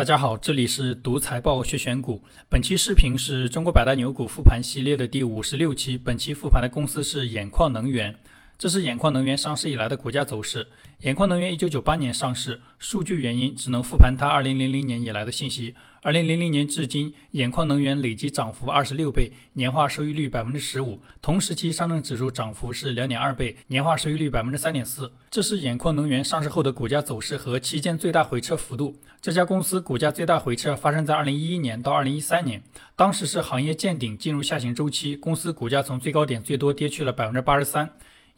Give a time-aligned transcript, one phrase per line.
[0.00, 2.22] 大家好，这里是读财报学选股。
[2.48, 5.98] 本期视频是中国百大牛股复盘系列的第五十六期。
[5.98, 8.16] 本期复盘的公司是兖矿能源。
[8.60, 10.66] 这是兖矿能源上市以来的股价走势。
[11.00, 15.74] 兖矿能源一九九八年上市，数据原因只能复盘它二零零零年以来的信息。
[16.02, 21.00] 二零零零年至今，兖矿能源累计涨幅二十六倍，年化收益率百分之十五。
[21.22, 25.10] 同时期上证指数涨幅是两点二倍，年化收益率百分之三点四。
[25.30, 28.94] 这是兖矿能源上市后的股价走势和期间最大回撤幅度。
[29.22, 32.62] 这家公司股价最大回撤发生在二零一一年到二零一三年，
[32.94, 37.88] 当时是行业见顶进入下行周期，公司股价从最高点最多跌去了百分之八十三。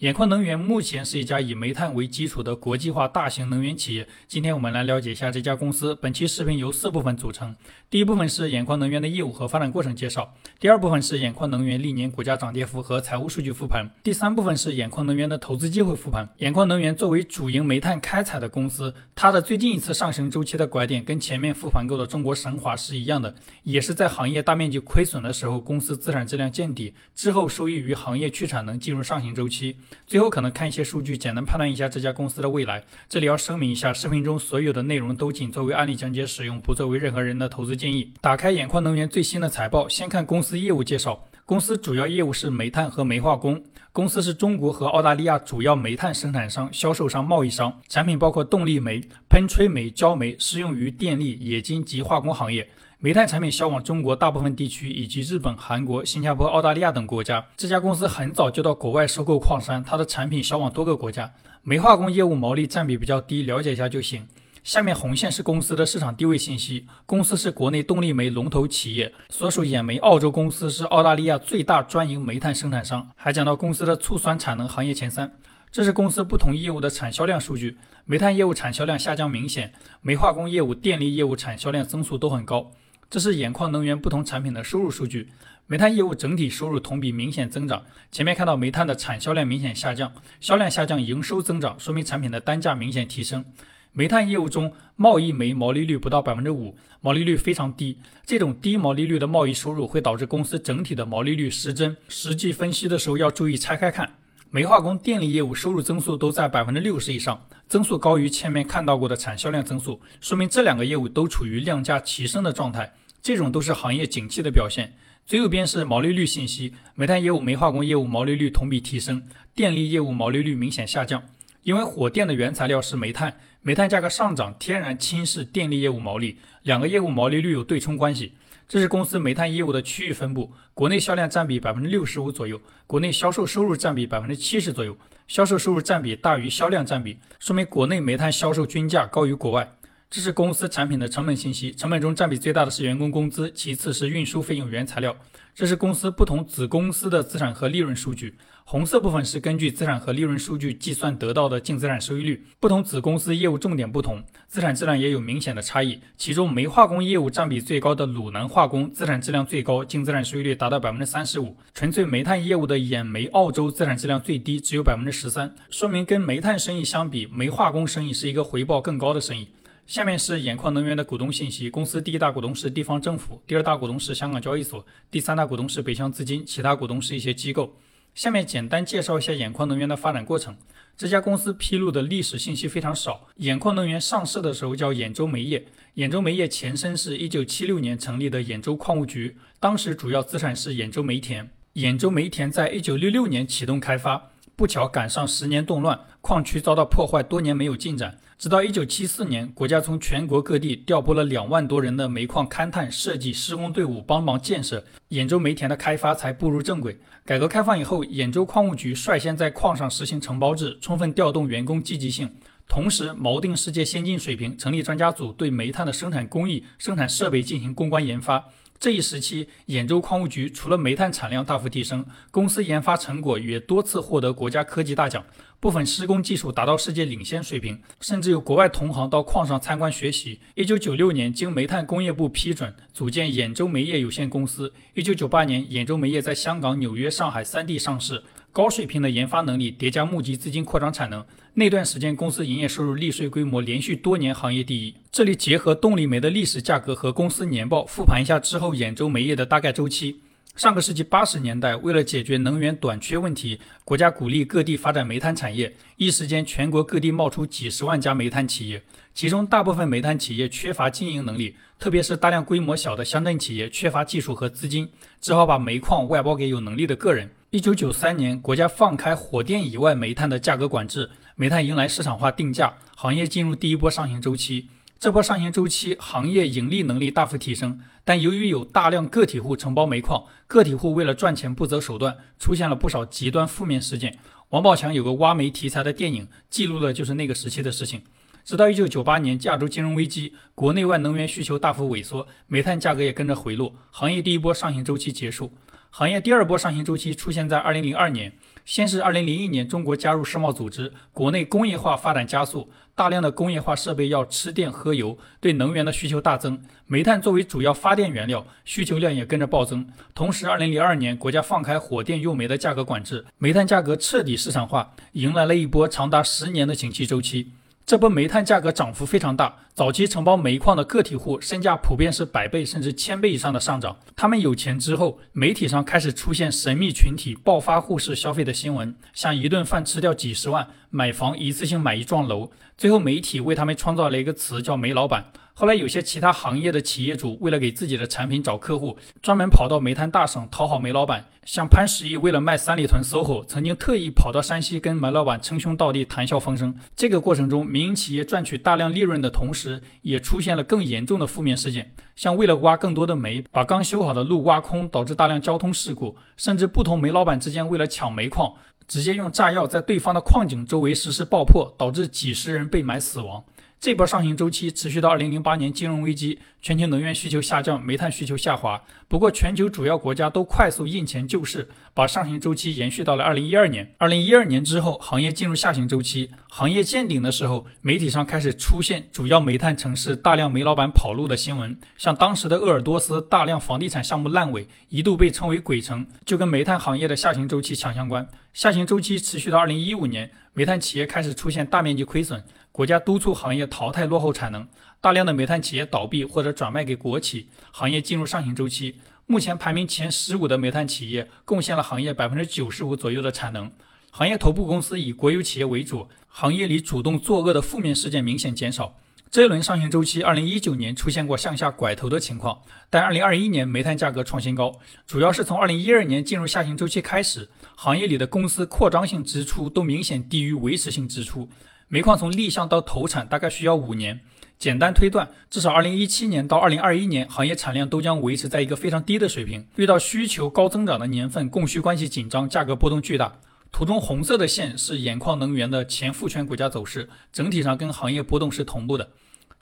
[0.02, 4.08] 兖矿能源目前是一家以煤炭为基础的国际化大型能源企业。
[4.26, 5.94] 今天我们来了解一下这家公司。
[5.94, 7.54] 本期视频由四部分组成，
[7.88, 16.28] 第一部分是兖矿能源的业务和发展过程介绍；第二部分是兖矿能源历年股价涨跌幅和财务数据复盘；第三部分是兖矿能源的投资机会复盘。
[16.40, 23.32] 兖矿能源作为主营煤炭开采的公司，它的最近一次上行周期的拐点跟前面复盘过的中国神华是一样的，
[23.62, 29.76] 也是在行业大面积亏损的时候，公司资产质量见底之后，受益于行业去产能进入上行周期。
[30.06, 32.82] 最后可能看一些数据，简单判断一下这家公司的未来。
[33.08, 38.12] 这里要声明一下，视频中所有的内容都仅作为案例讲解使用，不作为任何人的投资建议。
[38.20, 41.24] 打开兖矿能源最新的财报，先看公司业务介绍。
[41.44, 43.62] 公司主要业务是煤炭和煤化工。
[43.90, 52.66] 公司是中国和澳大利亚主要煤炭生产商、销售商、贸易商，产品包括动力煤、喷吹煤、焦煤，适用于电力、冶金及化工行业。
[53.04, 57.44] 煤炭产品销往中国大部分地区，以及日本、韩国、新加坡、澳大利亚等国家。
[57.56, 61.28] 这家公司很早就到国外收购矿山，它的产品销往多个国家。
[61.64, 64.24] 煤化工业务毛利占比比较低，了解一下就行。
[64.62, 66.86] 下面红线是公司的市场地位信息。
[67.04, 73.10] 公司是国内动力煤龙头企业，所属兖煤澳洲公司是澳大利亚最大专营煤炭生产商。
[73.16, 75.32] 还讲到公司的醋酸产能行业前三。
[75.72, 77.78] 这是公司不同业务的产销量数据。
[78.04, 79.72] 煤炭业务产销量下降明显，
[80.02, 82.70] 煤化工业务、电力业务产销量增速都很高。
[83.12, 85.28] 这是兖矿能源不同产品的收入数据，
[85.66, 87.84] 煤炭业务整体收入同比明显增长。
[88.10, 93.44] 前面看到煤炭的产销量明显下降，销量下降，营收增长，说明产品的单价明显提升。
[93.92, 97.98] 煤炭业务中，贸易煤毛利率不到百分之五，毛利率非常低。
[98.24, 101.94] 这种低毛利率的贸易收入会导致公司整体的毛利率失真。
[102.08, 104.10] 实际分析的时候要注意拆开看。
[104.54, 112.92] 煤化工、电力业务收入增速都在百分之六十以上，增速高于前面看到过的产销量增速，说明这两个业务都处于量价齐升的状态。
[113.22, 114.92] 这种都是行业景气的表现。
[115.24, 119.22] 最右边是毛利率信息，煤炭业务、煤化工业务毛利率同比提升，
[119.54, 121.22] 电力业务毛利率明显下降。
[121.62, 128.34] 因为火电的原材料是煤炭，煤炭价格上涨，天然侵蚀电力业务毛利，两个业务毛利率有对冲关系。
[128.72, 134.96] 这是公司煤炭业务的区域分布，国内销量占比百分之六十五左右，国内销售收入占比百分之七十左右，
[135.28, 139.70] 销售收入占比大于销量占比，说明国内煤炭销售均价高于国外。
[140.12, 145.16] 这是公司产品的成本信息，成本中占比最大的是员工工资，其次是运输费用、原材料。
[145.54, 148.34] 这是公司不同子公司的资产和利润数据，
[148.66, 152.44] 红色部分是根据资产和利润数据计算得到的净资产收益率。
[152.60, 155.98] 不同子公司业务重点不同，资产质量也有明显的差异。
[156.18, 161.56] 其中煤化工业务占比最高的鲁能化工资产质量最高，净资产收益率达到百分之三十五。
[161.72, 169.48] 纯粹煤炭业务的兖煤澳洲资产质量最低，只有百分之十三，说明跟煤炭生意相比，煤化工生意是一个回报更高的生意。
[169.92, 171.68] 下面是兖矿能源的股东信息。
[171.68, 177.76] 公司第一大股东是地方政府，第二大股东是香港交易所，第三大股东是北向资金，其他股东是一些机构。
[178.14, 180.56] 下面简单介绍一下兖矿能源的发展过程。
[180.96, 183.28] 这家公司披露的历史信息非常少。
[183.40, 185.62] 兖矿能源上市的时候叫兖州煤业，
[185.96, 191.50] 兖州煤业前身是一九七六年成立的兖州矿务局，当时主要资产是兖州煤田。
[191.74, 194.30] 兖州煤田在一九六六年启动开发。
[194.54, 198.18] 不巧赶上十年动乱，矿区遭到破坏，多年没有进展。
[198.42, 206.98] 直到一九七四年，国家从全国各地调拨了两万多人的煤矿勘探、设计、施工队伍，帮忙建设兖州煤田的开发才步入正轨。
[207.24, 212.28] 改革开放以后，兖州矿务局率先在矿上实行承包制，充分调动员工积极性，
[212.66, 218.44] 同时锚定世界先进水平，成立专家组，对煤炭的生产工艺、生产设备进行攻关研发。
[218.82, 225.24] 这一时期，兖州矿务局除了煤炭产量大幅提升，公司研发成果也多次获得国家科技大奖，
[225.60, 230.40] 部分施工技术达到世界领先水平，甚至有国外同行到矿上参观学习。
[230.56, 234.72] 一九九六年，经煤炭工业部批准，组建兖州煤业有限公司。
[234.94, 238.24] 一九九八年，兖州煤业在香港、纽约、上海三地上市。
[238.54, 244.94] 高水平的研发能力叠加募集资金扩张产能，那段时间公司营业收入、利税规模连续多年行业第一。
[245.10, 250.20] 这里结合动力煤的历史价格和公司年报，复盘一下之后兖州煤业的大概周期。
[250.54, 258.82] 上个世纪八十年代，为了解决能源短缺问题，国家鼓励各地发展煤炭产业，一时间全国各地冒出几十万家煤炭企业。
[259.14, 264.90] 其中大部分煤炭企业缺乏经营能力，特别是大量规模小的乡镇企业缺乏技术和资金，
[265.22, 267.30] 只好把煤矿外包给有能力的个人。
[267.52, 274.70] 一九九三年，国家放开火电以外煤炭的价格管制，煤炭迎来市场化定价，行业进入第一波上行周期。
[274.98, 284.18] 这波上行周期，行业盈利能力大幅提升，但由于有大量个体户承包煤矿，个体户为了赚钱不择手段，出现了不少极端负面事件。
[284.48, 288.02] 王宝强有个挖煤题材的电影，记录的就是那个时期的事情。
[288.46, 295.52] 直到一九九八年亚洲金融危机，国内外能源需求大幅萎缩，煤炭价格也跟着回落，行业第一波上行周期结束。
[295.94, 298.32] 行业第二波上行周期出现在二零零二年，
[298.64, 309.86] 先是二零零一年，中国加入世贸组织，国内工业化发展加速，大量的工业化设备要吃电喝油，对能源的需求大增，煤炭作为主要发电原料，需求量也跟着暴增。
[310.14, 317.52] 同时，二零零二年国家放开火电用煤的价格管制，煤炭价格彻底市场化，迎来了一波长达十年的景气周期。
[317.84, 323.96] 这波煤炭价格涨幅非常大，早期承包煤矿的个体户身价普遍是百倍甚至千倍以上的上涨。
[324.14, 332.52] 他们有钱之后，媒体上开始出现神秘群体暴发户式消费的新闻，像一顿饭吃掉几十万，买房一次性买一幢楼。
[332.78, 335.32] 最后，媒体为他们创造了一个词叫“煤老板”。
[335.62, 341.24] 后来，有些其他行业的企业主为了给自己的产品找客户，专门跑到煤炭大省讨好煤老板。
[341.44, 346.74] 像潘石屹为了卖三里屯 SOHO，曾经特意跑到山西跟煤老板称兄道弟、谈笑风生。
[346.96, 358.52] 这个过程中，民营企业赚取大量利润的同时，也出现了更严重的负面事件，像为了挖更多的煤，把刚修好的路挖空，导致大量交通事故；甚至不同煤老板之间为了抢煤矿，
[358.88, 363.44] 直接用炸药在对方的矿井周围实施爆破，导致几十人被埋死亡。
[363.82, 368.80] 这波上行周期持续到二零零八年金融危机，全球能源需求下降，煤炭需求下滑。
[369.08, 373.92] 不过，全球主要国家都快速印钱救市，把上行周期延续到了二零一二年。
[373.98, 376.30] 二零一二年之后，行业进入下行周期。
[376.48, 388.28] 行业见顶的时候，媒体上开始出现主要煤炭城市大量煤老板跑路的新闻，像当时的鄂尔多斯大量房地产项目烂尾，一度被称为“鬼城”，就跟煤炭行业的下行周期强相关。
[388.54, 392.44] 下行周期持续到二零一五年，煤炭企业开始出现大面积亏损。
[392.72, 394.66] 国家督促行业淘汰落后产能，
[394.98, 398.96] 大量的煤炭企业倒闭或者转卖给国企，行业进入上行周期。
[399.26, 403.70] 目前排名前十五的煤炭企业贡献了行业百分之九十五左右的产能。
[404.10, 408.96] 行业头部公司以国有企业为主，行业里主动作恶的负面事件明显减少。
[409.30, 421.48] 这一轮上行周期，二零一九年出现过向下拐头的情况，但二零二一年煤炭价格创新高，主要是从二零一二年进入下行周期开始，行业里的公司扩张性支出都明显低于维持性支出。
[421.92, 424.20] 煤矿从立项到投产大概需要五年，
[424.58, 429.66] 简单推断，至少二零一七年到二零二一年，行业产量都将维持在一个非常低的水平。
[429.76, 433.34] 遇到需求高增长的年份，供需关系紧张，价格波动巨大。
[433.70, 439.10] 图中红色的线是兖矿能源的前复权股价走势，整体上跟行业波动是同步的。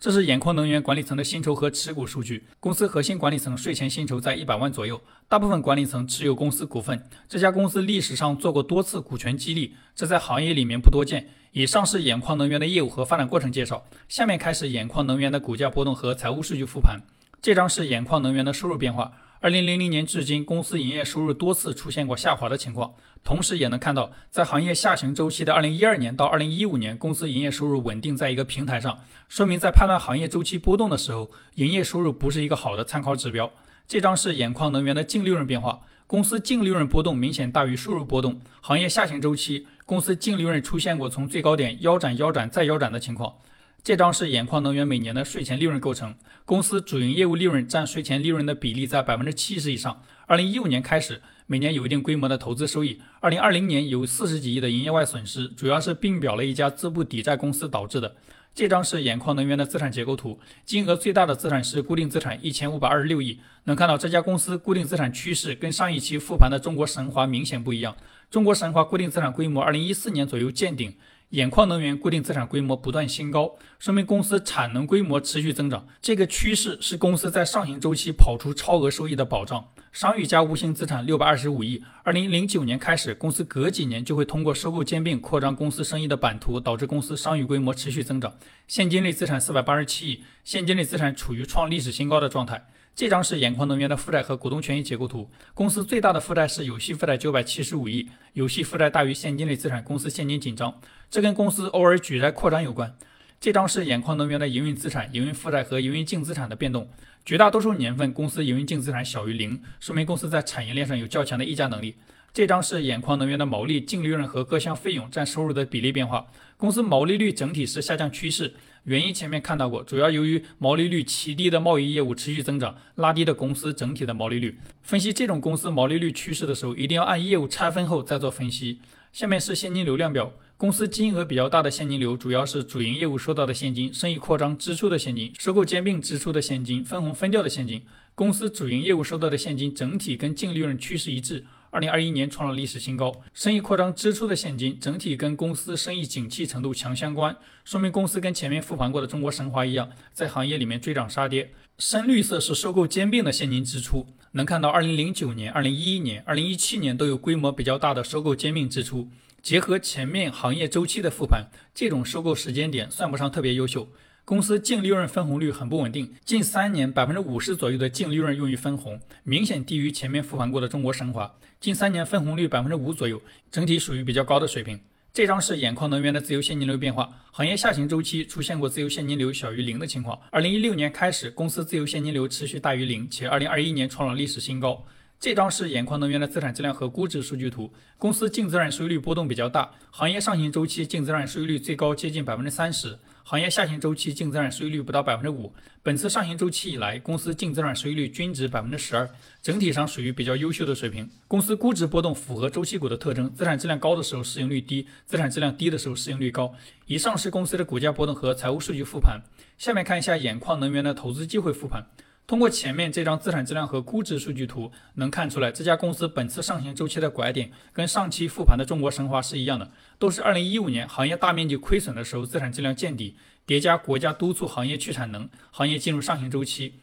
[0.01, 2.47] 这是兖矿能源管理层的薪酬和持股数据。
[2.59, 4.99] 公司核心管理层税前薪酬在一百万左右，
[5.29, 7.05] 大部分管理层持有公司股份。
[7.29, 11.29] 这家公司历史上做过多次股权激励，这在行业里面不多见。
[11.53, 13.85] 以上是兖矿能源的业务和发展过程介绍。
[14.09, 16.99] 下面开始兖矿能源的股价波动和财务数据复盘。
[17.43, 19.13] 这张是兖矿能源的收入变化。
[19.43, 22.93] 二零零零年至今，公司营业收入多次出现过下滑的情况。
[23.25, 28.99] 同时也能看到，在行业下行周期的二零一二年到二零一五年，公司营业收入稳定在一个平台上，
[29.31, 33.51] 说明在判断行业周期波动的时候，营业收入不是一个好的参考指标。
[33.89, 38.39] 这张是兖矿能源的净利润变化，公司净利润波动明显大于收入波动。
[38.61, 43.37] 行业下行周期，公司净利润出现过从最高点腰斩、腰斩再腰斩的情况。
[43.83, 50.03] 这张是兖矿能源每年的税前利润构成，公司主营业务利润占税前利润的比例在百分之七十以上。
[50.27, 53.01] 二零一五年开始，每年有一定规模的投资收益。
[53.21, 58.15] 二零二零年有四十几亿的营业外损失，主要是并表了一家资不抵债公司导致的。
[58.55, 63.41] 这张是兖矿能源的资产结构图，金额最大的资产是固定资产一千五百二十六亿。
[63.65, 67.97] 能看到这家公司固定资产趋势跟上一期复盘的中国神华明显不一样。
[68.31, 70.95] 中国神华固定资产规模二零一四年左右见顶。
[71.31, 75.87] 兖矿能源固定资产规模不断新高，说明公司产能规模持续增长。
[76.03, 79.69] 这个趋势是公司在上行周期跑出超额收益的保障。
[79.93, 81.85] 商誉加无形资产六百二十五亿。
[82.03, 88.35] 二零零九年开始，公司隔几年就会通过收购兼并扩张公司生意的版图，导致公司商誉规模持续增长。
[88.67, 92.67] 现金类资产四百八十七亿，现金类资产处于创历史新高的状态。
[92.95, 95.31] 这张是兖矿能源的负债和股东权益结构图。
[95.55, 100.79] 公司最大的负债是有息负债九百七十五亿，有息负债大于现金类资产，公司现金紧张。
[101.11, 102.95] 这跟公司偶尔举债扩张有关。
[103.41, 106.91] 这张是兖矿能源的营运资产、营运负债和营运净资产的变动。
[107.25, 111.97] 绝大多数年份，公司营运净资产小于零，说明公司在产业链上有较强的溢价能力。
[112.33, 116.27] 这张是兖矿能源的毛利、净利润和各项费用占收入的比例变化。
[116.57, 124.57] 公司毛利率整体是下降趋势，原因前面看到过，主要由于毛利率奇低的贸易业务持续增长，拉低了公司整体的毛利率。
[124.83, 128.79] 分析这种公司毛利率趋势的时候，一定要按业务拆分后再做分析。
[129.13, 137.83] 下面是现金流量表，公司金额比较大的现金流主要是主营业务收到的现金、生意扩张支出的现金、收购兼并支出的现金、分红分掉的现金。
[138.15, 141.45] 公司主营业务收到的现金整体跟净利润趋势一致。
[141.71, 151.53] 二零二一年创了历史新高，生意扩张支出的现金整体跟公司生意景气程度强相关，说明公司跟前面复盘过的中国神华一样，在行业里面追涨杀跌。
[151.79, 159.09] 深绿色是收购兼并的现金支出，能看到二零零九年、二零一一年、二零一七年都有规模比较大的收购兼并支出，
[159.41, 163.89] 结合前面行业周期的复盘，这种收购时间点算不上特别优秀。
[164.25, 171.35] 公司净利润分红率很不稳定，近三年百分之五十左右的净利润用于分红，明显低于前面复盘过的中国神华。
[171.61, 174.79] 近三年分红率百分之五左右，整体属于比较高的水平。
[175.13, 180.17] 这张是眼矿能源的自由现金流变化，行业下行周期出现过自由现金流小于零的情况。
[180.31, 184.85] 二零一六年开始，公司自由现金流持续大于零，且二零二一年创了历史新高。
[185.21, 192.99] 这张是兖矿能源的资产质量和估值数据图，公司净资产收益率波动比较大，行业上行周期净资产收益率最高接近百分之三十。
[193.23, 199.07] 行业下行周期净资产收益率不到百分之五，本次上行周期以来，公司净资产收益率均值百分之十二，
[199.43, 201.07] 整体上属于比较优秀的水平。
[201.29, 206.55] 公司估值波动符合周期股的特征，资产质量高的时候市盈率低，资产质量低的时候市盈率高。
[206.87, 209.21] 以上是公司的股价波动和财务数据复盘。
[209.59, 211.85] 下面看一下眼矿能源的投资机会复盘。
[212.31, 219.69] 通过前面这张资产质量和估值数据图，能看出来这家公司本次上行周期的拐点跟上期复盘的中国神华是一样的，
[219.99, 226.75] 都是二零一五年行业大面积亏损的时候，资产质量见底，叠加国家督促行业去产能，行业进入上行周期。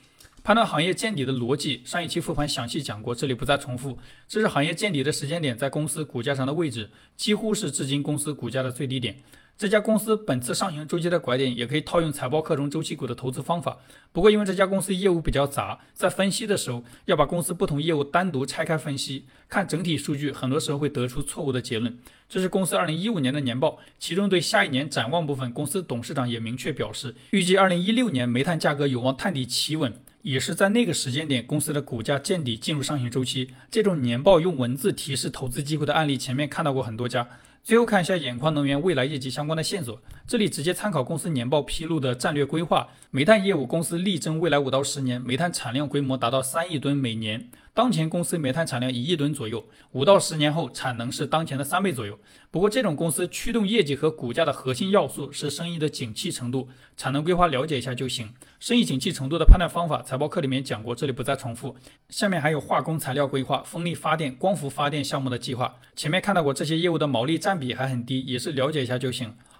[0.48, 4.00] 判断行业见底的逻辑，上一期复盘详细讲过，这里不再重复。
[4.30, 9.18] 这是行业见底的时间点，在公司股价上的位置，几乎是至今公司股价的最低点。
[9.58, 13.80] 这家公司本次上行周期的拐点，也可以套用财报课中周期股的投资方法。
[14.14, 22.00] 不过，因为这家公司业务比较杂，在分析的时候要把公司不同业务单独拆开分析，看整体数据，很多时候会得出错误的结论。
[22.30, 29.94] 这是公司二零一五年的年报，其中对下一年展望部分，公司董事长也明确表示，预计二零一六年煤炭价格有望探底企稳。
[30.22, 33.52] 也是在那个时间点，公司的股价见底，进入上行周期。
[33.72, 37.28] 这种年报用文字提示投资机会的案例，前面看到过很多家。
[37.64, 42.88] 最后看一下眼眶能源未来业绩相关的线索，这里直接参考公司年报披露的战略规划。
[43.12, 47.50] 煤炭业务公司力争未来五到十年煤炭产量规模达到三亿吨每年。
[47.78, 52.18] 当前公司煤炭产量一亿吨左右，五到十年后产能是当前的三倍左右。
[52.50, 58.34] 不过这种公司驱动业绩和股价的核心要素是生意的景气程度，产能规划了解一下就行。
[58.60, 61.76] 生意景气程度的判断方法，财报课里面讲过，这里不再重复。
[62.10, 69.36] 下面还有化工材料规划、风力发电、光伏发电项目的计划，前面看到过这些业务的毛利占比还很低，也是了解一下就行。